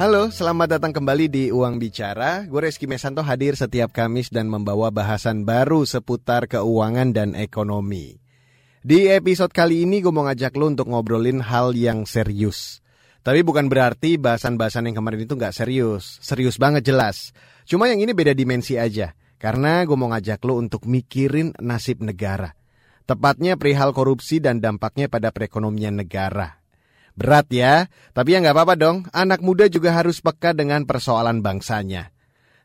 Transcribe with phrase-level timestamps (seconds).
[0.00, 2.48] Halo, selamat datang kembali di Uang Bicara.
[2.48, 8.16] Gue Reski Mesanto hadir setiap Kamis dan membawa bahasan baru seputar keuangan dan ekonomi.
[8.80, 12.80] Di episode kali ini gue mau ngajak lo untuk ngobrolin hal yang serius.
[13.20, 16.16] Tapi bukan berarti bahasan-bahasan yang kemarin itu nggak serius.
[16.24, 17.36] Serius banget jelas.
[17.68, 19.12] Cuma yang ini beda dimensi aja.
[19.36, 22.56] Karena gue mau ngajak lo untuk mikirin nasib negara.
[23.04, 26.59] Tepatnya perihal korupsi dan dampaknya pada perekonomian negara.
[27.20, 29.04] Berat ya, tapi ya nggak apa-apa dong.
[29.12, 32.16] Anak muda juga harus peka dengan persoalan bangsanya.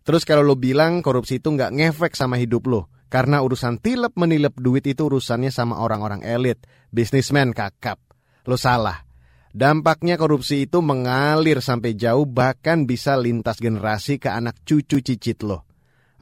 [0.08, 4.56] Terus kalau lo bilang korupsi itu nggak ngefek sama hidup lo, karena urusan tilep menilep
[4.56, 8.00] duit itu urusannya sama orang-orang elit, bisnismen kakap.
[8.48, 9.04] Lo salah.
[9.52, 15.68] Dampaknya korupsi itu mengalir sampai jauh bahkan bisa lintas generasi ke anak cucu cicit lo.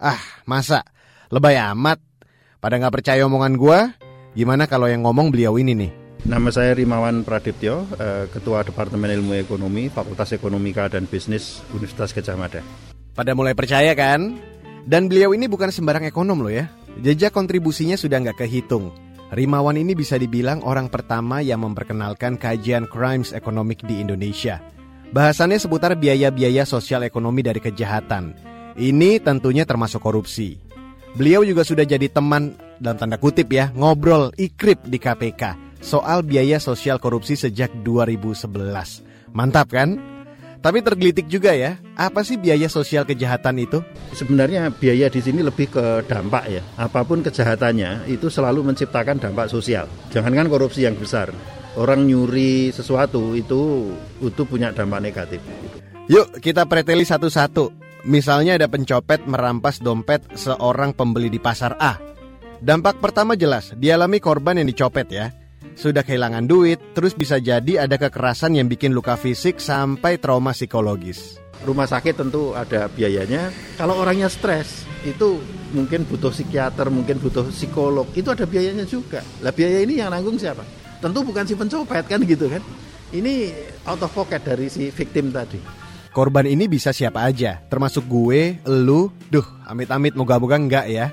[0.02, 0.82] Ah, masa?
[1.30, 2.02] Lebay amat.
[2.58, 3.94] Pada nggak percaya omongan gua?
[4.34, 6.03] Gimana kalau yang ngomong beliau ini nih?
[6.24, 12.40] Nama saya Rimawan Pradiptyo, eh, Ketua Departemen Ilmu Ekonomi, Fakultas Ekonomika dan Bisnis Universitas Gajah
[12.40, 12.64] Mada.
[13.12, 14.40] Pada mulai percaya kan?
[14.88, 16.72] Dan beliau ini bukan sembarang ekonom loh ya.
[17.04, 18.96] Jejak kontribusinya sudah nggak kehitung.
[19.36, 24.64] Rimawan ini bisa dibilang orang pertama yang memperkenalkan kajian crimes ekonomik di Indonesia.
[25.12, 28.32] Bahasannya seputar biaya-biaya sosial ekonomi dari kejahatan.
[28.80, 30.56] Ini tentunya termasuk korupsi.
[31.20, 36.58] Beliau juga sudah jadi teman dalam tanda kutip ya, ngobrol ikrip di KPK soal biaya
[36.64, 39.04] sosial korupsi sejak 2011.
[39.36, 40.00] Mantap kan?
[40.64, 43.84] Tapi tergelitik juga ya, apa sih biaya sosial kejahatan itu?
[44.16, 46.64] Sebenarnya biaya di sini lebih ke dampak ya.
[46.80, 49.92] Apa pun kejahatannya itu selalu menciptakan dampak sosial.
[50.16, 51.36] Jangankan korupsi yang besar,
[51.76, 53.92] orang nyuri sesuatu itu
[54.24, 55.44] itu punya dampak negatif.
[56.08, 57.84] Yuk kita preteli satu-satu.
[58.08, 62.00] Misalnya ada pencopet merampas dompet seorang pembeli di pasar A.
[62.64, 65.43] Dampak pertama jelas, dialami korban yang dicopet ya
[65.76, 71.42] sudah kehilangan duit, terus bisa jadi ada kekerasan yang bikin luka fisik sampai trauma psikologis.
[71.64, 73.54] Rumah sakit tentu ada biayanya.
[73.80, 75.40] Kalau orangnya stres, itu
[75.72, 79.24] mungkin butuh psikiater, mungkin butuh psikolog, itu ada biayanya juga.
[79.40, 80.68] Lah biaya ini yang nanggung siapa?
[81.00, 82.60] Tentu bukan si pencopet kan gitu kan.
[83.14, 83.54] Ini
[83.88, 85.62] out of pocket dari si victim tadi.
[86.14, 91.10] Korban ini bisa siapa aja, termasuk gue, lu, duh, amit-amit moga-moga enggak ya.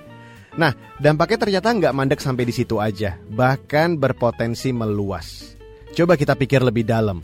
[0.59, 5.55] Nah, dampaknya ternyata nggak mandek sampai di situ aja, bahkan berpotensi meluas.
[5.95, 7.23] Coba kita pikir lebih dalam.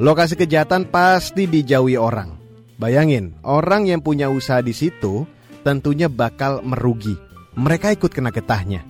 [0.00, 2.32] Lokasi kejahatan pasti dijauhi orang.
[2.80, 5.28] Bayangin, orang yang punya usaha di situ
[5.60, 7.14] tentunya bakal merugi.
[7.52, 8.82] Mereka ikut kena getahnya.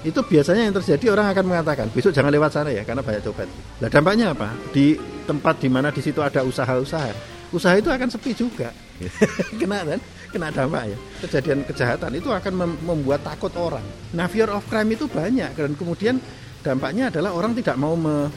[0.00, 3.44] Itu biasanya yang terjadi orang akan mengatakan besok jangan lewat sana ya karena banyak copet.
[3.84, 4.48] Nah dampaknya apa?
[4.72, 4.96] Di
[5.28, 7.12] tempat di mana di situ ada usaha-usaha,
[7.52, 8.72] usaha itu akan sepi juga.
[9.60, 10.00] kena kan?
[10.30, 10.98] Kena dampak ya.
[11.26, 13.82] Kejadian kejahatan itu akan membuat takut orang.
[14.14, 16.22] Nah, fear of crime itu banyak dan kemudian
[16.62, 18.30] dampaknya adalah orang tidak mau me,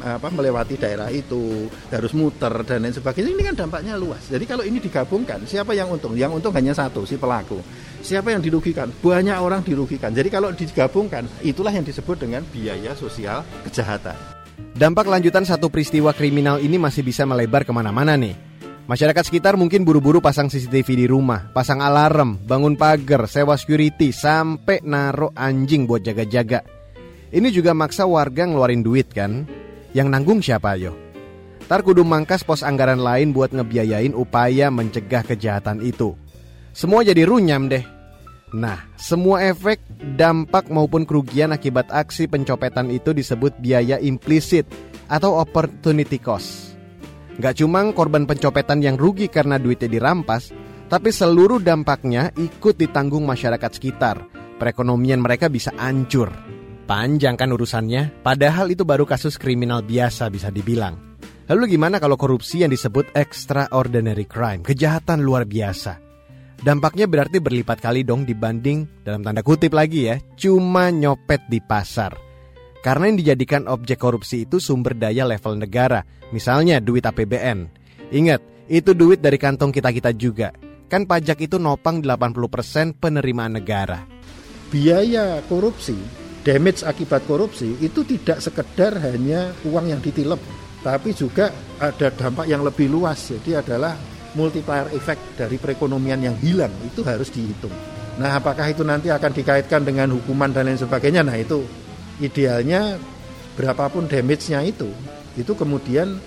[0.00, 3.34] apa melewati daerah itu, harus muter dan lain sebagainya.
[3.34, 4.30] Ini kan dampaknya luas.
[4.30, 6.14] Jadi kalau ini digabungkan, siapa yang untung?
[6.14, 7.60] Yang untung hanya satu, si pelaku.
[8.00, 8.94] Siapa yang dirugikan?
[9.02, 10.14] Banyak orang dirugikan.
[10.14, 14.16] Jadi kalau digabungkan, itulah yang disebut dengan biaya sosial kejahatan.
[14.74, 18.53] Dampak lanjutan satu peristiwa kriminal ini masih bisa melebar ke mana-mana nih.
[18.84, 24.84] Masyarakat sekitar mungkin buru-buru pasang CCTV di rumah, pasang alarm, bangun pagar, sewa security, sampai
[24.84, 26.60] naruh anjing buat jaga-jaga.
[27.32, 29.48] Ini juga maksa warga ngeluarin duit kan?
[29.96, 30.92] Yang nanggung siapa yo?
[31.64, 36.12] Tar kudu mangkas pos anggaran lain buat ngebiayain upaya mencegah kejahatan itu.
[36.76, 37.88] Semua jadi runyam deh.
[38.52, 39.80] Nah, semua efek,
[40.20, 44.68] dampak maupun kerugian akibat aksi pencopetan itu disebut biaya implisit
[45.08, 46.73] atau opportunity cost.
[47.34, 50.54] Gak cuma korban pencopetan yang rugi karena duitnya dirampas,
[50.86, 54.22] tapi seluruh dampaknya ikut ditanggung masyarakat sekitar.
[54.54, 56.30] Perekonomian mereka bisa hancur.
[56.84, 61.16] Panjang kan urusannya, padahal itu baru kasus kriminal biasa bisa dibilang.
[61.50, 66.00] Lalu gimana kalau korupsi yang disebut extraordinary crime, kejahatan luar biasa?
[66.64, 72.16] Dampaknya berarti berlipat kali dong dibanding dalam tanda kutip lagi ya, cuma nyopet di pasar.
[72.84, 76.04] Karena yang dijadikan objek korupsi itu sumber daya level negara,
[76.36, 77.72] misalnya duit APBN.
[78.12, 80.52] Ingat, itu duit dari kantong kita-kita juga.
[80.92, 84.04] Kan pajak itu nopang 80% penerimaan negara.
[84.68, 85.96] Biaya korupsi,
[86.44, 90.44] damage akibat korupsi itu tidak sekedar hanya uang yang ditilep,
[90.84, 93.32] tapi juga ada dampak yang lebih luas.
[93.32, 93.96] Jadi adalah
[94.36, 97.72] multiplier effect dari perekonomian yang hilang itu harus dihitung.
[98.20, 101.24] Nah, apakah itu nanti akan dikaitkan dengan hukuman dan lain sebagainya?
[101.24, 101.64] Nah, itu
[102.18, 102.98] idealnya
[103.54, 104.90] berapapun damage-nya itu
[105.34, 106.18] itu kemudian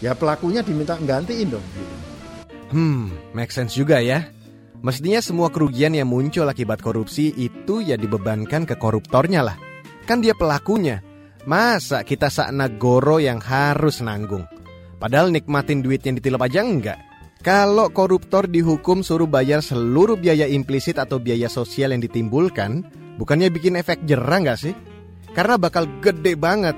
[0.00, 1.66] ya pelakunya diminta gantiin dong
[2.70, 4.30] Hmm, make sense juga ya.
[4.80, 9.58] Mestinya semua kerugian yang muncul akibat korupsi itu ya dibebankan ke koruptornya lah.
[10.06, 11.02] Kan dia pelakunya.
[11.50, 14.46] Masa kita sakna goro yang harus nanggung?
[15.02, 16.98] Padahal nikmatin duit yang ditilep aja enggak.
[17.42, 22.84] Kalau koruptor dihukum suruh bayar seluruh biaya implisit atau biaya sosial yang ditimbulkan,
[23.18, 24.76] bukannya bikin efek jerah nggak sih?
[25.30, 26.74] Karena bakal gede banget.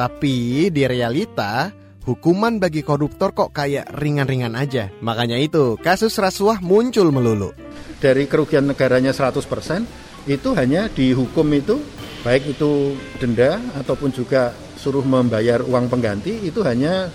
[0.00, 1.68] Tapi di realita,
[2.08, 4.88] hukuman bagi koruptor kok kayak ringan-ringan aja.
[5.04, 7.52] Makanya itu, kasus rasuah muncul melulu.
[8.00, 9.86] Dari kerugian negaranya 100%,
[10.26, 11.78] itu hanya dihukum itu,
[12.26, 17.12] baik itu denda ataupun juga suruh membayar uang pengganti, itu hanya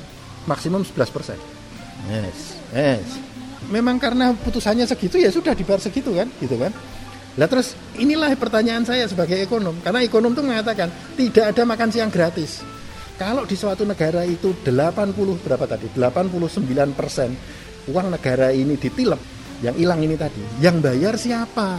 [0.48, 1.36] maksimum 11%.
[2.08, 2.56] Yes.
[2.72, 3.08] Yes.
[3.68, 6.72] Memang karena putusannya segitu ya sudah dibayar segitu kan, gitu kan.
[7.38, 12.10] Lah terus inilah pertanyaan saya sebagai ekonom, karena ekonom itu mengatakan tidak ada makan siang
[12.10, 12.66] gratis.
[13.18, 15.90] Kalau di suatu negara itu 80 berapa tadi?
[15.94, 17.38] 89 persen
[17.90, 19.22] uang negara ini ditilep,
[19.62, 20.42] yang hilang ini tadi.
[20.62, 21.78] Yang bayar siapa?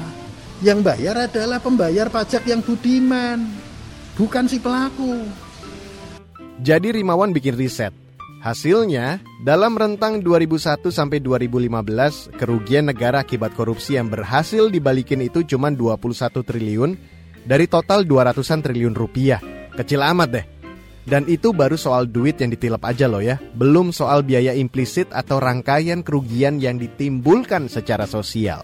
[0.62, 3.43] Yang bayar adalah pembayar pajak yang budiman,
[4.14, 5.26] bukan si pelaku.
[6.58, 8.07] Jadi Rimawan bikin riset
[8.38, 15.75] Hasilnya, dalam rentang 2001 sampai 2015, kerugian negara akibat korupsi yang berhasil dibalikin itu cuma
[15.75, 16.94] 21 triliun
[17.43, 19.43] dari total 200-an triliun rupiah.
[19.75, 20.46] Kecil amat deh.
[21.02, 25.43] Dan itu baru soal duit yang ditilep aja loh ya, belum soal biaya implisit atau
[25.43, 28.62] rangkaian kerugian yang ditimbulkan secara sosial.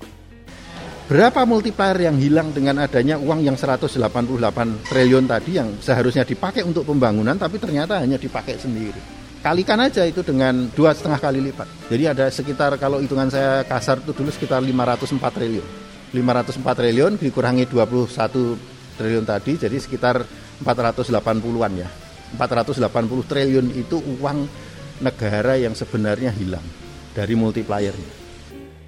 [1.11, 3.91] Berapa multiplier yang hilang dengan adanya uang yang 188
[4.87, 10.25] triliun tadi yang seharusnya dipakai untuk pembangunan tapi ternyata hanya dipakai sendiri kalikan aja itu
[10.25, 11.69] dengan dua setengah kali lipat.
[11.93, 15.67] Jadi ada sekitar kalau hitungan saya kasar itu dulu sekitar 504 triliun.
[16.17, 20.25] 504 triliun dikurangi 21 triliun tadi jadi sekitar
[20.64, 21.88] 480-an ya.
[22.41, 22.88] 480
[23.29, 24.49] triliun itu uang
[25.05, 26.64] negara yang sebenarnya hilang
[27.12, 28.25] dari multipliernya.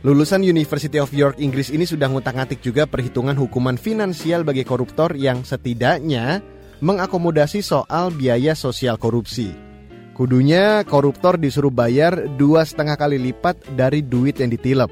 [0.07, 5.43] Lulusan University of York Inggris ini sudah ngutak-ngatik juga perhitungan hukuman finansial bagi koruptor yang
[5.43, 6.41] setidaknya
[6.79, 9.66] mengakomodasi soal biaya sosial korupsi.
[10.17, 14.89] Kudunya koruptor disuruh bayar dua setengah kali lipat dari duit yang ditilep.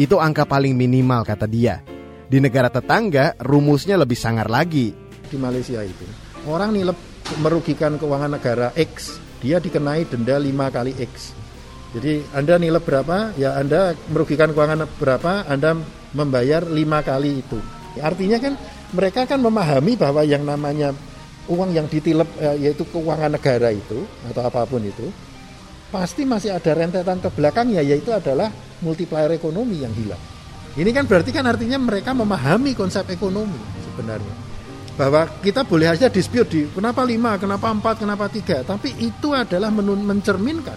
[0.00, 1.84] Itu angka paling minimal kata dia.
[2.24, 4.96] Di negara tetangga rumusnya lebih sangar lagi.
[5.28, 6.08] Di Malaysia itu
[6.48, 6.96] orang nilep
[7.44, 11.36] merugikan keuangan negara X, dia dikenai denda lima kali X.
[11.92, 15.76] Jadi Anda nilep berapa, ya Anda merugikan keuangan berapa, Anda
[16.16, 17.60] membayar lima kali itu.
[18.00, 18.56] artinya kan
[18.96, 20.96] mereka kan memahami bahwa yang namanya
[21.52, 25.12] uang yang ditilep eh, yaitu keuangan negara itu atau apa pun itu
[25.92, 28.48] pasti masih ada rentetan ke belakangnya yaitu adalah
[28.80, 30.20] multiplier ekonomi yang hilang.
[30.72, 34.34] Ini kan berarti kan artinya mereka memahami konsep ekonomi sebenarnya.
[34.96, 39.68] Bahwa kita boleh aja dispute di kenapa lima, kenapa empat, kenapa tiga, tapi itu adalah
[39.72, 40.76] mencerminkan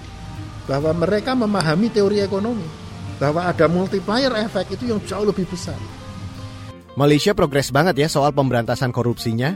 [0.68, 2.68] bahwa mereka memahami teori ekonomi
[3.16, 5.78] bahwa ada multiplier efek itu yang jauh lebih besar.
[6.96, 9.56] Malaysia progres banget ya soal pemberantasan korupsinya.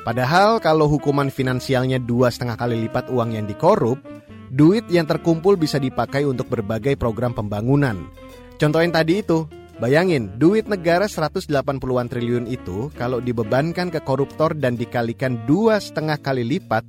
[0.00, 4.00] Padahal kalau hukuman finansialnya dua setengah kali lipat uang yang dikorup,
[4.48, 8.08] duit yang terkumpul bisa dipakai untuk berbagai program pembangunan.
[8.56, 9.44] Contoh yang tadi itu,
[9.76, 16.48] bayangin duit negara 180-an triliun itu kalau dibebankan ke koruptor dan dikalikan dua setengah kali
[16.48, 16.84] lipat,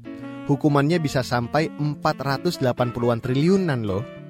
[0.48, 4.20] hukumannya bisa sampai 480-an triliunan loh.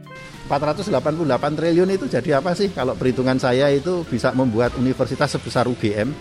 [0.51, 2.75] 488 triliun itu jadi apa sih?
[2.75, 6.11] Kalau perhitungan saya itu bisa membuat universitas sebesar UGM.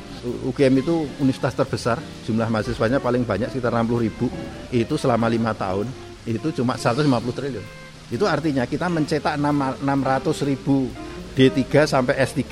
[0.46, 4.30] UGM itu universitas terbesar, jumlah mahasiswanya paling banyak sekitar 60 ribu.
[4.70, 5.90] Itu selama lima tahun,
[6.30, 7.66] itu cuma 150 triliun.
[8.14, 9.82] Itu artinya kita mencetak 600
[10.46, 10.86] ribu
[11.34, 12.42] D3 sampai S3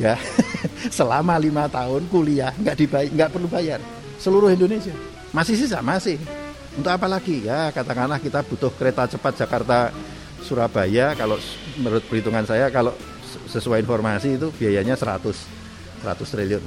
[0.99, 3.81] selama lima tahun kuliah nggak dibayar, nggak perlu bayar
[4.23, 4.95] seluruh Indonesia
[5.35, 6.17] masih sisa masih
[6.79, 9.91] untuk apa lagi ya katakanlah kita butuh kereta cepat Jakarta
[10.47, 11.37] Surabaya kalau
[11.79, 12.93] menurut perhitungan saya kalau
[13.49, 15.23] sesuai informasi itu biayanya 100
[16.03, 16.65] 100 triliun.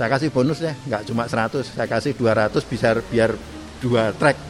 [0.00, 3.36] Saya kasih bonus ya, nggak cuma 100, saya kasih 200 bisa biar
[3.80, 4.36] dua track.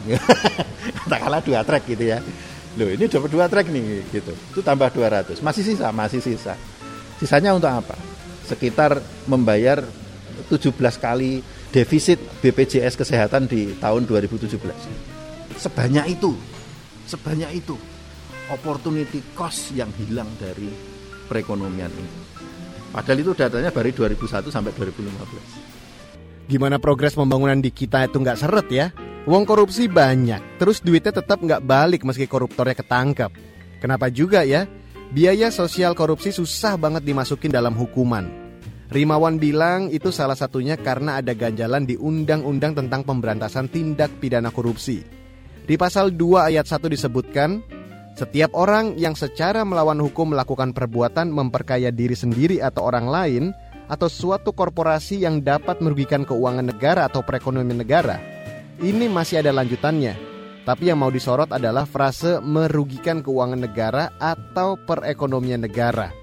[1.11, 2.23] Tak kalah dua track gitu ya.
[2.79, 4.31] Loh, ini dapat dua track nih gitu.
[4.31, 5.43] Itu tambah 200.
[5.43, 6.55] Masih sisa, masih sisa.
[7.19, 7.99] Sisanya untuk apa?
[8.47, 9.83] Sekitar membayar
[10.47, 14.55] 17 kali defisit BPJS kesehatan di tahun 2017.
[15.59, 16.31] Sebanyak itu.
[17.11, 17.75] Sebanyak itu
[18.49, 20.71] opportunity cost yang hilang dari
[21.29, 22.13] perekonomian ini.
[22.91, 26.49] Padahal itu datanya dari 2001 sampai 2015.
[26.51, 28.91] Gimana progres pembangunan di kita itu nggak seret ya?
[29.29, 33.31] Uang korupsi banyak, terus duitnya tetap nggak balik meski koruptornya ketangkep.
[33.79, 34.65] Kenapa juga ya?
[35.13, 38.27] Biaya sosial korupsi susah banget dimasukin dalam hukuman.
[38.91, 44.99] Rimawan bilang itu salah satunya karena ada ganjalan di Undang-Undang tentang Pemberantasan Tindak Pidana Korupsi.
[45.63, 47.63] Di pasal 2 ayat 1 disebutkan,
[48.15, 53.43] setiap orang yang secara melawan hukum melakukan perbuatan memperkaya diri sendiri atau orang lain
[53.87, 58.19] atau suatu korporasi yang dapat merugikan keuangan negara atau perekonomian negara.
[58.79, 60.15] Ini masih ada lanjutannya.
[60.61, 66.13] Tapi yang mau disorot adalah frase merugikan keuangan negara atau perekonomian negara.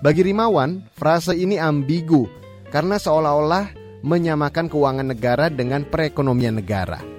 [0.00, 2.26] Bagi Rimawan, frase ini ambigu
[2.72, 3.72] karena seolah-olah
[4.04, 7.13] menyamakan keuangan negara dengan perekonomian negara.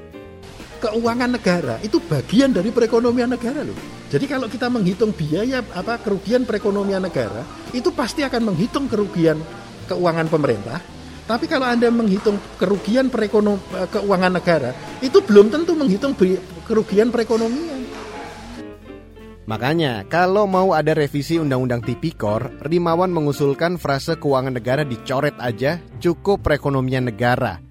[0.86, 3.74] Keuangan negara itu bagian dari perekonomian negara loh.
[4.13, 7.42] Jadi kalau kita menghitung biaya apa kerugian perekonomian negara,
[7.74, 9.42] itu pasti akan menghitung kerugian
[9.89, 10.77] keuangan pemerintah
[11.25, 16.13] tapi kalau Anda menghitung kerugian perekonom eh, keuangan negara, itu belum tentu menghitung
[16.70, 17.82] kerugian perekonomian.
[19.46, 26.46] Makanya, kalau mau ada revisi Undang-Undang Tipikor, Rimawan mengusulkan frase keuangan negara dicoret aja, cukup
[26.46, 27.62] perekonomian negara.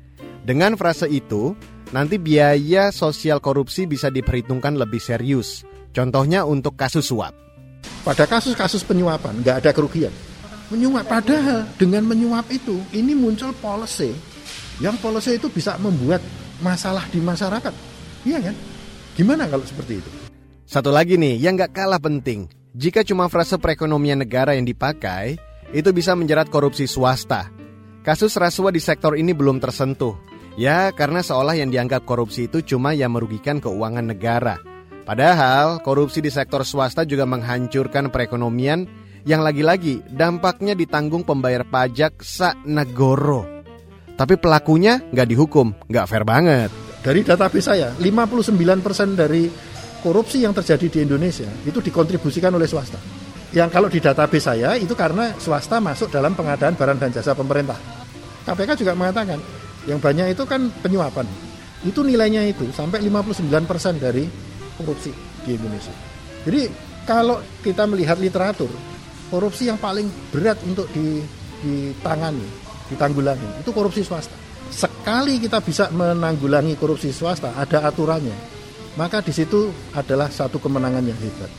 [0.46, 1.54] Dengan frase itu,
[1.94, 5.62] nanti biaya sosial korupsi bisa diperhitungkan lebih serius.
[5.94, 7.30] Contohnya untuk kasus suap.
[8.02, 10.10] Pada kasus-kasus penyuapan, nggak ada kerugian.
[10.74, 14.10] Menyuap padahal dengan menyuap itu ini muncul policy.
[14.82, 16.18] Yang policy itu bisa membuat
[16.58, 17.70] masalah di masyarakat.
[18.26, 18.56] Iya kan?
[19.14, 20.10] Gimana kalau seperti itu?
[20.66, 22.50] Satu lagi nih yang gak kalah penting.
[22.74, 25.38] Jika cuma frase perekonomian negara yang dipakai
[25.70, 27.54] itu bisa menjerat korupsi swasta.
[28.02, 32.94] Kasus rasuah di sektor ini belum tersentuh ya karena seolah yang dianggap korupsi itu cuma
[32.94, 34.56] yang merugikan keuangan negara
[35.04, 38.88] Padahal korupsi di sektor swasta juga menghancurkan perekonomian
[39.28, 43.44] yang lagi-lagi dampaknya ditanggung pembayar pajak sak negoro.
[44.16, 46.72] Tapi pelakunya nggak dihukum, nggak fair banget.
[47.04, 49.44] Dari database saya, 59% dari
[50.00, 52.96] korupsi yang terjadi di Indonesia itu dikontribusikan oleh swasta.
[53.52, 57.76] Yang kalau di database saya itu karena swasta masuk dalam pengadaan barang dan jasa pemerintah.
[58.48, 59.36] KPK juga mengatakan
[59.84, 61.28] yang banyak itu kan penyuapan.
[61.84, 64.24] Itu nilainya itu sampai 59% dari
[64.80, 65.12] korupsi
[65.44, 65.92] di Indonesia.
[66.44, 66.62] Jadi
[67.04, 68.72] kalau kita melihat literatur,
[69.28, 72.48] korupsi yang paling berat untuk ditangani,
[72.88, 74.36] ditanggulangi itu korupsi swasta.
[74.72, 78.34] Sekali kita bisa menanggulangi korupsi swasta, ada aturannya,
[78.96, 81.52] maka di situ adalah satu kemenangan yang hebat.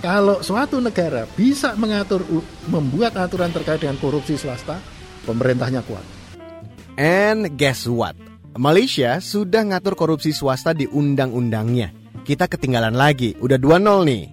[0.00, 2.24] Kalau suatu negara bisa mengatur,
[2.72, 4.80] membuat aturan terkait dengan korupsi swasta,
[5.28, 6.19] pemerintahnya kuat.
[7.00, 8.12] And guess what?
[8.60, 11.96] Malaysia sudah ngatur korupsi swasta di undang-undangnya.
[12.28, 14.28] Kita ketinggalan lagi, udah 2-0 nih.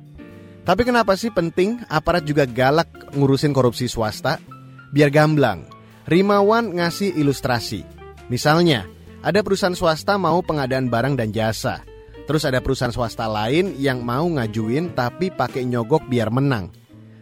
[0.68, 4.44] Tapi kenapa sih penting aparat juga galak ngurusin korupsi swasta?
[4.92, 5.64] Biar gamblang.
[6.12, 7.88] Rimawan ngasih ilustrasi.
[8.28, 8.84] Misalnya,
[9.24, 11.88] ada perusahaan swasta mau pengadaan barang dan jasa.
[12.28, 16.76] Terus ada perusahaan swasta lain yang mau ngajuin tapi pakai nyogok biar menang.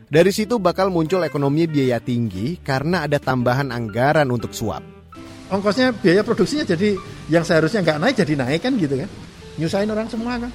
[0.09, 4.94] Dari situ bakal muncul ekonomi biaya tinggi karena ada tambahan anggaran untuk suap.
[5.45, 6.97] Ongkosnya biaya produksinya jadi
[7.29, 9.09] yang seharusnya nggak naik jadi naik kan gitu kan.
[9.61, 10.51] Nyusahin orang semua kan.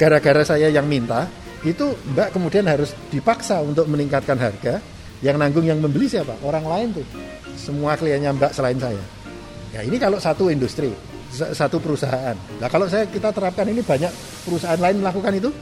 [0.00, 1.28] Gara-gara saya yang minta,
[1.60, 4.80] itu Mbak kemudian harus dipaksa untuk meningkatkan harga.
[5.20, 6.32] Yang nanggung yang membeli siapa?
[6.40, 7.04] Orang lain tuh.
[7.52, 9.04] Semua kliennya Mbak selain saya.
[9.76, 10.88] Ya ini kalau satu industri,
[11.30, 12.34] satu perusahaan.
[12.56, 14.08] Nah kalau saya kita terapkan ini banyak
[14.48, 15.52] perusahaan lain melakukan itu,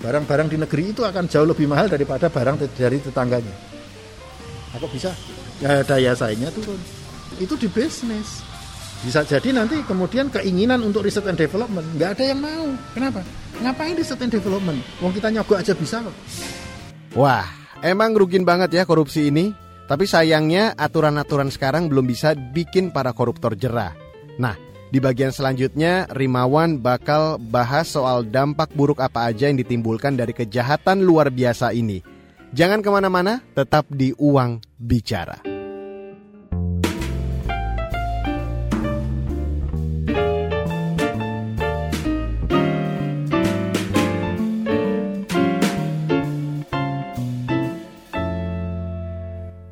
[0.00, 3.54] barang-barang di negeri itu akan jauh lebih mahal daripada barang dari tetangganya.
[4.80, 5.12] Aku bisa?
[5.60, 7.03] Ya daya saingnya turun.
[7.40, 8.44] Itu di bisnis.
[9.04, 12.66] Bisa jadi nanti kemudian keinginan untuk riset and development nggak ada yang mau.
[12.96, 13.20] Kenapa?
[13.60, 14.80] Ngapain riset and development?
[15.04, 16.16] Wong kita nyogok aja bisa kok.
[17.12, 17.44] Wah,
[17.84, 19.52] emang rugin banget ya korupsi ini.
[19.84, 23.92] Tapi sayangnya aturan-aturan sekarang belum bisa bikin para koruptor jerah.
[24.40, 24.56] Nah,
[24.88, 31.04] di bagian selanjutnya Rimawan bakal bahas soal dampak buruk apa aja yang ditimbulkan dari kejahatan
[31.04, 32.00] luar biasa ini.
[32.56, 35.53] Jangan ke mana-mana, tetap di Uang Bicara.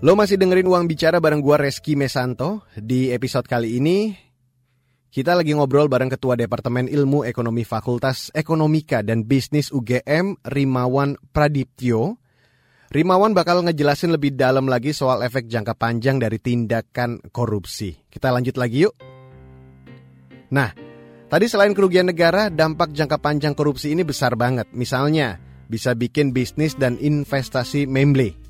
[0.02, 2.66] Lo masih dengerin Uang Bicara bareng gua Reski Mesanto.
[2.74, 4.10] Di episode kali ini
[5.14, 12.18] kita lagi ngobrol bareng Ketua Departemen Ilmu Ekonomi Fakultas Ekonomika dan Bisnis UGM Rimawan Pradiptyo.
[12.90, 17.94] Rimawan bakal ngejelasin lebih dalam lagi soal efek jangka panjang dari tindakan korupsi.
[18.10, 18.98] Kita lanjut lagi yuk.
[20.50, 20.74] Nah,
[21.30, 24.66] tadi selain kerugian negara, dampak jangka panjang korupsi ini besar banget.
[24.74, 25.38] Misalnya,
[25.70, 28.41] bisa bikin bisnis dan investasi memble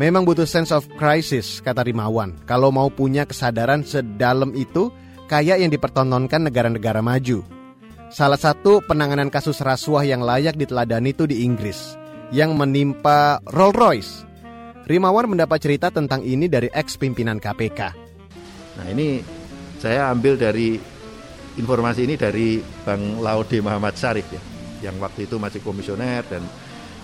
[0.00, 2.32] Memang butuh sense of crisis, kata Rimawan.
[2.48, 4.88] Kalau mau punya kesadaran sedalam itu,
[5.28, 7.44] kayak yang dipertontonkan negara-negara maju.
[8.08, 11.96] Salah satu penanganan kasus rasuah yang layak diteladani itu di Inggris,
[12.32, 14.12] yang menimpa Rolls Royce.
[14.88, 17.80] Rimawan mendapat cerita tentang ini dari ex-pimpinan KPK.
[18.80, 19.20] Nah ini
[19.76, 20.80] saya ambil dari
[21.60, 24.40] informasi ini dari Bang Laude Muhammad Syarif ya,
[24.88, 26.40] yang waktu itu masih komisioner dan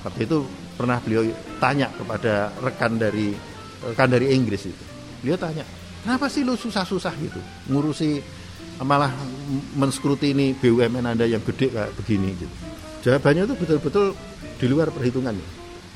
[0.08, 1.26] waktu itu pernah beliau
[1.58, 3.34] tanya kepada rekan dari
[3.82, 4.84] rekan dari Inggris itu.
[5.18, 5.66] Beliau tanya,
[6.06, 8.22] kenapa sih lu susah-susah gitu ngurusi
[8.86, 9.10] malah
[9.74, 12.54] menskrutini BUMN Anda yang gede kayak begini gitu.
[13.02, 14.06] Jawabannya itu betul-betul
[14.58, 15.46] di luar perhitungannya.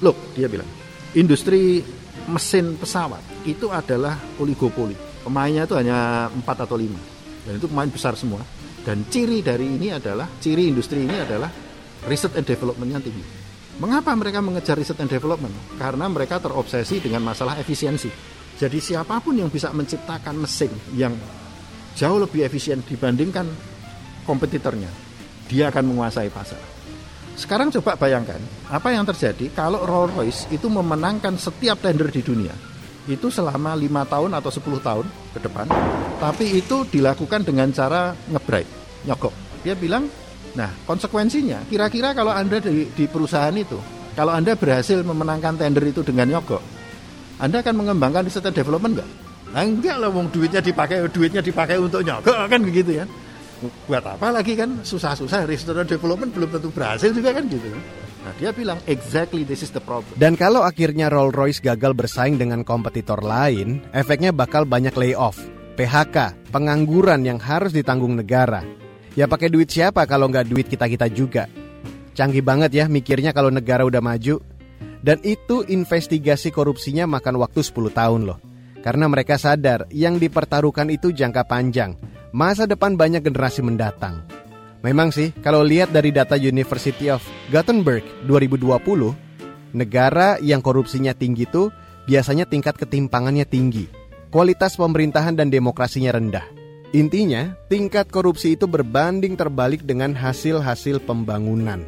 [0.03, 0.67] Loh, dia bilang,
[1.15, 1.83] industri
[2.27, 4.99] mesin pesawat itu adalah oligopoli.
[5.23, 7.47] Pemainnya itu hanya 4 atau 5.
[7.47, 8.43] Dan itu pemain besar semua.
[8.83, 11.51] Dan ciri dari ini adalah, ciri industri ini adalah
[12.07, 13.23] riset and development yang tinggi.
[13.81, 15.55] Mengapa mereka mengejar riset and development?
[15.81, 18.13] Karena mereka terobsesi dengan masalah efisiensi.
[18.61, 21.17] Jadi siapa pun yang bisa menciptakan mesin yang
[21.97, 23.49] jauh lebih efisien dibandingkan
[24.29, 24.93] kompetitornya,
[25.49, 26.61] dia akan menguasai pasar.
[27.33, 28.39] Sekarang coba bayangkan
[28.69, 32.53] apa yang terjadi kalau Rolls Royce itu memenangkan setiap tender di dunia
[33.11, 35.67] itu selama lima tahun atau 10 tahun ke depan,
[36.23, 38.71] tapi itu dilakukan dengan cara ngebrake,
[39.11, 39.35] nyogok.
[39.67, 40.07] Dia bilang,
[40.53, 43.81] nah konsekuensinya kira-kira kalau anda di, di perusahaan itu,
[44.13, 46.61] kalau anda berhasil memenangkan tender itu dengan nyogok,
[47.43, 49.11] anda akan mengembangkan riset and development enggak?
[49.53, 53.05] Nah, enggak lah, wong duitnya dipakai duitnya dipakai untuk nyogok kan begitu ya.
[53.87, 57.67] Buat apa lagi kan susah-susah riset and development belum tentu berhasil juga kan gitu.
[58.23, 60.15] Nah, dia bilang exactly this is the problem.
[60.15, 65.43] Dan kalau akhirnya Rolls-Royce gagal bersaing dengan kompetitor lain, efeknya bakal banyak layoff,
[65.75, 68.63] PHK, pengangguran yang harus ditanggung negara.
[69.13, 71.45] Ya pakai duit siapa kalau nggak duit kita-kita juga?
[72.17, 74.41] Canggih banget ya mikirnya kalau negara udah maju.
[75.03, 78.39] Dan itu investigasi korupsinya makan waktu 10 tahun loh.
[78.81, 81.99] Karena mereka sadar yang dipertaruhkan itu jangka panjang.
[82.31, 84.23] Masa depan banyak generasi mendatang.
[84.83, 89.15] Memang sih, kalau lihat dari data University of Gothenburg 2020,
[89.75, 91.71] negara yang korupsinya tinggi itu
[92.07, 93.87] biasanya tingkat ketimpangannya tinggi.
[94.33, 96.62] Kualitas pemerintahan dan demokrasinya rendah.
[96.93, 101.81] Intinya, tingkat korupsi itu berbanding terbalik dengan hasil-hasil pembangunan.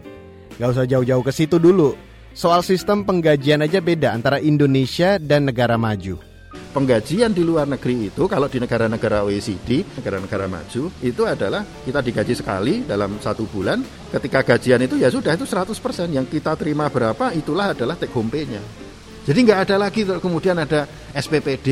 [0.56, 1.92] Gak usah jauh-jauh ke situ dulu.
[2.32, 6.34] Soal sistem penggajian aja beda antara Indonesia dan negara maju
[6.74, 12.34] penggajian di luar negeri itu kalau di negara-negara OECD, negara-negara maju, itu adalah kita digaji
[12.34, 13.78] sekali dalam satu bulan.
[14.10, 18.26] Ketika gajian itu ya sudah itu 100% yang kita terima berapa itulah adalah take home
[18.26, 18.83] pay-nya.
[19.24, 20.84] Jadi nggak ada lagi kemudian ada
[21.16, 21.68] SPPD,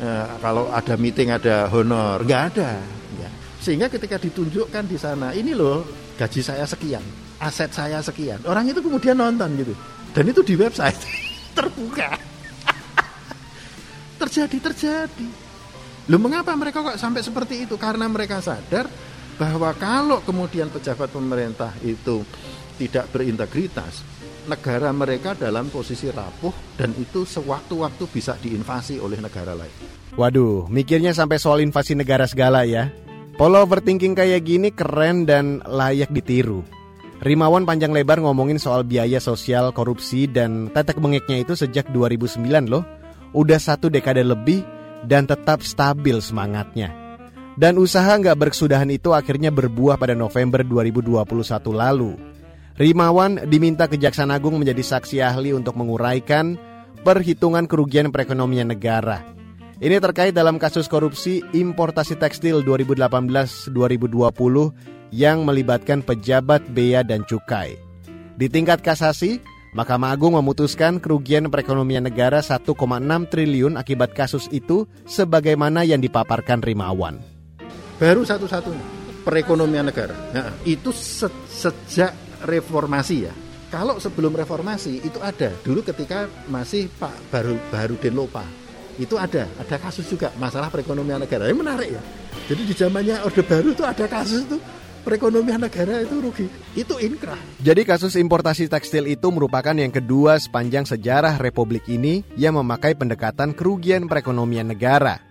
[0.00, 2.80] eh, kalau ada meeting ada honor, nggak ada.
[3.20, 3.28] Ya.
[3.60, 5.84] Sehingga ketika ditunjukkan di sana, ini loh
[6.16, 7.04] gaji saya sekian,
[7.36, 9.76] aset saya sekian, orang itu kemudian nonton gitu.
[10.16, 10.96] Dan itu di website
[11.56, 12.16] terbuka
[14.24, 15.28] terjadi terjadi.
[16.08, 17.76] Loh mengapa mereka kok sampai seperti itu?
[17.76, 18.88] Karena mereka sadar
[19.36, 22.24] bahwa kalau kemudian pejabat pemerintah itu
[22.80, 24.00] tidak berintegritas,
[24.46, 29.74] negara mereka dalam posisi rapuh dan itu sewaktu-waktu bisa diinvasi oleh negara lain.
[30.16, 32.88] Waduh, mikirnya sampai soal invasi negara segala ya.
[33.36, 36.64] Polo overthinking kayak gini keren dan layak ditiru.
[37.20, 42.84] Rimawan panjang lebar ngomongin soal biaya sosial, korupsi, dan tetek bengeknya itu sejak 2009 loh
[43.36, 44.64] udah satu dekade lebih
[45.04, 46.92] dan tetap stabil semangatnya.
[47.56, 51.24] Dan usaha nggak berkesudahan itu akhirnya berbuah pada November 2021
[51.72, 52.12] lalu.
[52.76, 56.60] Rimawan diminta Kejaksaan Agung menjadi saksi ahli untuk menguraikan
[57.00, 59.24] perhitungan kerugian perekonomian negara.
[59.80, 63.72] Ini terkait dalam kasus korupsi importasi tekstil 2018-2020
[65.08, 67.80] yang melibatkan pejabat bea dan cukai.
[68.36, 69.40] Di tingkat kasasi,
[69.72, 72.76] Mahkamah Agung memutuskan kerugian perekonomian negara 1,6
[73.32, 77.24] triliun akibat kasus itu sebagaimana yang dipaparkan Rimawan.
[77.96, 78.84] Baru satu-satunya
[79.24, 80.12] perekonomian negara.
[80.30, 83.34] Nah, itu se sejak reformasi ya.
[83.72, 88.46] Kalau sebelum reformasi itu ada dulu ketika masih Pak Baru Barudin Lopa
[88.96, 91.48] itu ada ada kasus juga masalah perekonomian negara.
[91.48, 92.02] Ini menarik ya.
[92.46, 94.56] Jadi di zamannya Orde Baru itu ada kasus itu
[95.06, 96.46] perekonomian negara itu rugi.
[96.74, 97.38] Itu inkrah.
[97.62, 103.54] Jadi kasus importasi tekstil itu merupakan yang kedua sepanjang sejarah Republik ini yang memakai pendekatan
[103.54, 105.25] kerugian perekonomian negara.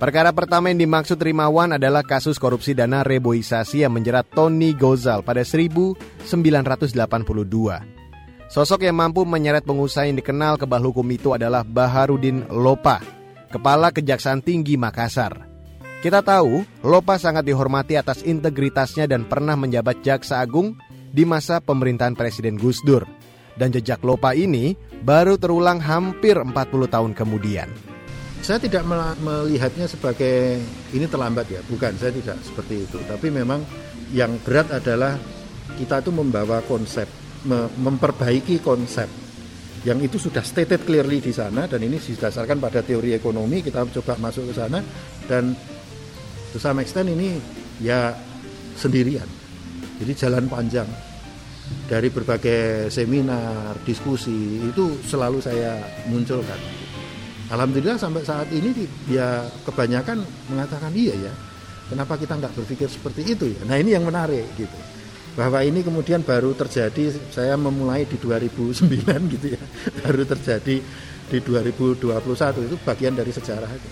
[0.00, 5.44] Perkara pertama yang dimaksud Rimawan adalah kasus korupsi dana reboisasi yang menjerat Tony Gozal pada
[5.44, 6.24] 1982.
[8.48, 13.04] Sosok yang mampu menyeret pengusaha yang dikenal kebal hukum itu adalah Baharudin Lopa,
[13.52, 15.36] Kepala Kejaksaan Tinggi Makassar.
[16.00, 20.80] Kita tahu, Lopa sangat dihormati atas integritasnya dan pernah menjabat jaksa agung
[21.12, 23.04] di masa pemerintahan Presiden Gus Dur.
[23.52, 24.72] Dan jejak Lopa ini
[25.04, 26.56] baru terulang hampir 40
[26.88, 27.89] tahun kemudian.
[28.40, 28.88] Saya tidak
[29.20, 30.64] melihatnya sebagai
[30.96, 32.96] ini terlambat ya, bukan, saya tidak seperti itu.
[33.04, 33.60] Tapi memang
[34.16, 35.20] yang berat adalah
[35.76, 37.04] kita itu membawa konsep,
[37.76, 39.06] memperbaiki konsep.
[39.84, 43.60] Yang itu sudah stated clearly di sana dan ini didasarkan pada teori ekonomi.
[43.60, 44.80] Kita coba masuk ke sana
[45.28, 45.52] dan
[46.52, 47.36] to some extent ini
[47.80, 48.12] ya
[48.76, 49.28] sendirian.
[50.00, 50.88] Jadi jalan panjang.
[51.86, 55.78] Dari berbagai seminar diskusi itu selalu saya
[56.10, 56.89] munculkan
[57.50, 61.32] Alhamdulillah sampai saat ini ya kebanyakan mengatakan iya ya
[61.90, 63.66] Kenapa kita nggak berpikir seperti itu ya?
[63.66, 64.78] Nah ini yang menarik gitu.
[65.34, 69.62] Bahwa ini kemudian baru terjadi, saya memulai di 2009 gitu ya,
[70.06, 70.76] baru terjadi
[71.30, 72.06] di 2021
[72.70, 73.88] itu bagian dari sejarah itu.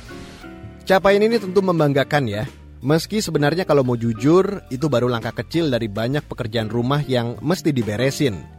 [0.86, 2.46] Capaian ini tentu membanggakan ya.
[2.78, 7.74] Meski sebenarnya kalau mau jujur, itu baru langkah kecil dari banyak pekerjaan rumah yang mesti
[7.74, 8.57] diberesin.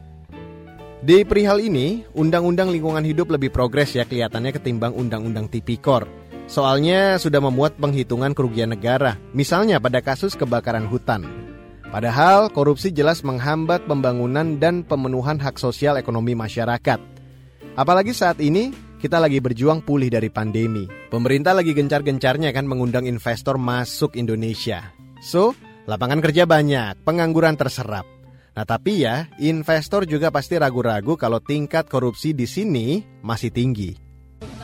[0.99, 6.03] Di perihal ini, Undang-Undang Lingkungan Hidup lebih progres ya kelihatannya ketimbang Undang-Undang Tipikor.
[6.51, 11.23] Soalnya sudah memuat penghitungan kerugian negara, misalnya pada kasus kebakaran hutan.
[11.87, 16.99] Padahal korupsi jelas menghambat pembangunan dan pemenuhan hak sosial ekonomi masyarakat.
[17.79, 20.83] Apalagi saat ini kita lagi berjuang pulih dari pandemi.
[21.07, 24.91] Pemerintah lagi gencar-gencarnya kan mengundang investor masuk Indonesia.
[25.23, 25.55] So,
[25.87, 28.18] lapangan kerja banyak, pengangguran terserap.
[28.57, 33.93] Nah tapi ya, investor juga pasti ragu-ragu kalau tingkat korupsi di sini masih tinggi.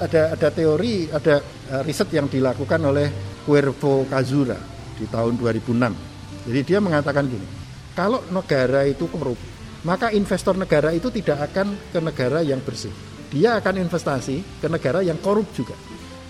[0.02, 1.40] Ada ada teori, ada
[1.72, 3.08] uh, riset yang dilakukan oleh
[3.48, 4.58] Cuervo Kazura
[4.98, 6.50] di tahun 2006.
[6.52, 7.48] Jadi dia mengatakan gini,
[7.96, 9.40] kalau negara itu korup,
[9.88, 12.92] maka investor negara itu tidak akan ke negara yang bersih.
[13.32, 15.78] Dia akan investasi ke negara yang korup juga.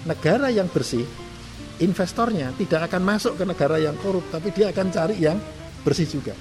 [0.06, 1.04] Negara yang bersih,
[1.82, 5.42] investornya tidak akan masuk ke negara yang korup, tapi dia akan cari yang
[5.82, 6.38] bersih juga.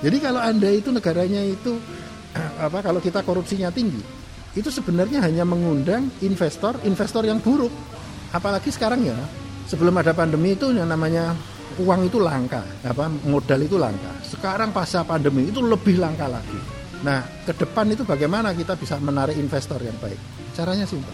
[0.00, 1.76] Jadi kalau Anda itu negaranya itu
[2.66, 4.00] apa kalau kita korupsinya tinggi,
[4.56, 7.70] itu sebenarnya hanya mengundang investor, investor yang buruk.
[8.32, 9.18] Apalagi sekarang ya,
[9.68, 11.36] sebelum ada pandemi itu yang namanya
[11.76, 14.10] uang itu langka, apa modal itu langka.
[14.24, 16.58] Sekarang pasca pandemi itu lebih langka lagi.
[17.00, 20.20] Nah, ke depan itu bagaimana kita bisa menarik investor yang baik?
[20.52, 21.12] Caranya simpel.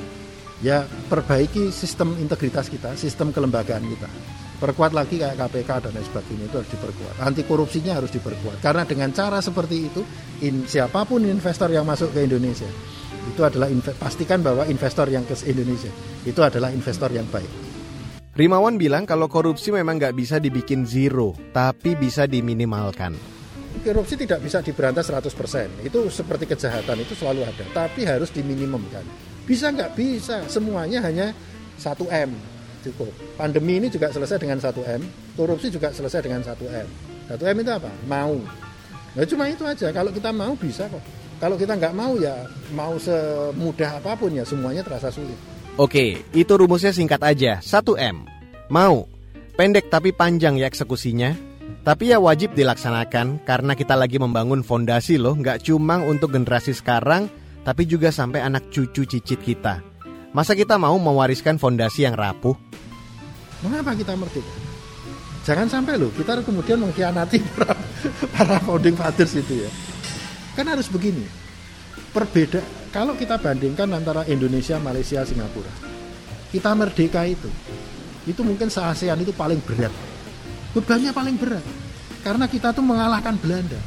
[0.65, 4.09] Ya, perbaiki sistem integritas kita, sistem kelembagaan kita
[4.57, 7.15] perkuat lagi kayak KPK dan lain sebagainya itu harus diperkuat.
[7.21, 8.59] Anti korupsinya harus diperkuat.
[8.65, 10.01] Karena dengan cara seperti itu,
[10.43, 12.69] in, siapa pun investor yang masuk ke Indonesia
[13.27, 13.67] itu adalah
[13.99, 15.91] pastikan bahwa investor yang ke Indonesia
[16.23, 17.49] itu adalah investor yang baik.
[18.37, 23.17] Rimawan bilang kalau korupsi memang nggak bisa dibikin zero, tapi bisa diminimalkan.
[23.81, 25.85] Korupsi tidak bisa diberantas 100%.
[25.85, 29.05] Itu seperti kejahatan itu selalu ada, tapi harus diminimumkan.
[29.49, 31.33] Bisa nggak bisa, semuanya hanya
[31.81, 32.56] 1 M
[32.93, 33.11] cukup.
[33.35, 35.03] Pandemi ini juga selesai dengan 1M,
[35.35, 36.87] korupsi juga selesai dengan 1M.
[37.31, 37.91] 1M itu apa?
[38.07, 38.39] Mau.
[39.17, 41.03] Nah cuma itu aja, kalau kita mau bisa kok.
[41.37, 45.37] Kalau kita nggak mau ya mau semudah apa pun ya semuanya terasa sulit.
[45.77, 48.25] Oke, itu rumusnya singkat aja, 1M.
[48.73, 49.05] Mau.
[49.57, 51.37] Pendek tapi panjang ya eksekusinya.
[51.87, 57.31] Tapi ya wajib dilaksanakan karena kita lagi membangun fondasi loh, nggak cuma untuk generasi sekarang,
[57.63, 59.96] tapi juga sampai anak cucu cicit kita.
[60.37, 62.53] Masa kita mau mewariskan fondasi yang rapuh?
[63.65, 64.53] Mengapa kita merdeka?
[65.49, 67.73] Jangan sampai loh kita kemudian mengkhianati para,
[68.37, 69.71] para founding fathers itu ya.
[70.53, 71.25] Kan harus begini.
[72.13, 72.61] Perbeda
[72.93, 75.73] kalau kita bandingkan antara Indonesia, Malaysia, Singapura.
[76.53, 77.49] Kita merdeka itu
[78.29, 79.95] itu mungkin se-ASEAN itu paling berat.
[80.77, 81.65] Bebannya paling berat.
[82.21, 83.81] Karena kita tuh mengalahkan Belanda.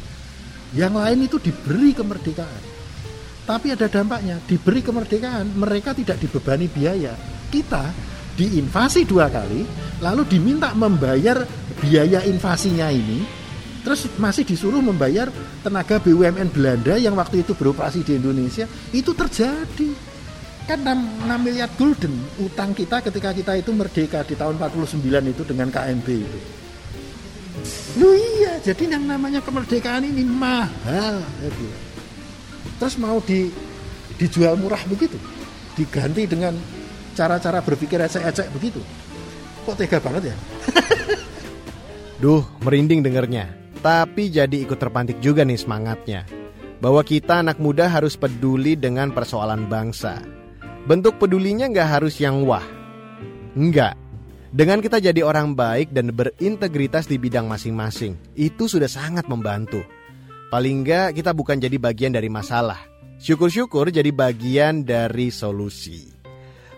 [0.74, 2.79] Yang lain itu diberi kemerdekaan
[3.50, 7.18] tapi ada dampaknya, diberi kemerdekaan, mereka tidak dibebani biaya.
[7.50, 7.90] Kita
[8.38, 9.66] diinvasi dua kali,
[10.06, 11.42] lalu diminta membayar
[11.82, 13.26] biaya invasinya ini,
[13.82, 15.34] terus masih disuruh membayar
[15.66, 19.98] tenaga BUMN Belanda yang waktu itu beroperasi di Indonesia, itu terjadi.
[20.70, 25.42] Kan 6, 6 miliar gulden utang kita ketika kita itu merdeka di tahun 49 itu
[25.42, 26.40] dengan KMB itu.
[27.98, 31.26] Lu iya, jadi yang namanya kemerdekaan ini mahal.
[31.26, 31.50] Ya,
[32.80, 33.52] terus mau di
[34.18, 35.20] dijual murah begitu
[35.76, 36.56] diganti dengan
[37.14, 38.80] cara-cara berpikir ecek-ecek begitu
[39.68, 40.38] kok tega banget ya
[42.20, 43.48] Duh, merinding dengernya.
[43.80, 46.28] Tapi jadi ikut terpantik juga nih semangatnya.
[46.84, 50.20] Bahwa kita anak muda harus peduli dengan persoalan bangsa.
[50.84, 52.64] Bentuk pedulinya nggak harus yang wah.
[53.56, 53.96] Enggak.
[54.52, 59.80] Dengan kita jadi orang baik dan berintegritas di bidang masing-masing, itu sudah sangat membantu.
[60.50, 62.82] Paling enggak kita bukan jadi bagian dari masalah.
[63.22, 66.10] Syukur-syukur jadi bagian dari solusi.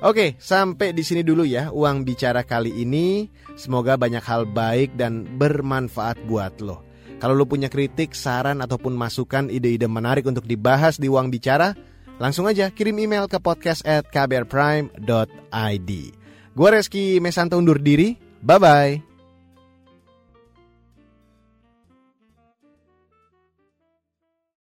[0.01, 3.29] Oke, sampai di sini dulu ya uang bicara kali ini.
[3.55, 6.83] Semoga banyak hal baik dan bermanfaat buat lo.
[7.21, 11.77] Kalau lo punya kritik, saran ataupun masukan ide-ide menarik untuk dibahas di uang bicara,
[12.17, 15.91] langsung aja kirim email ke podcast at kbrprime.id.
[16.51, 19.10] Gue Reski Mesanto undur diri, bye-bye.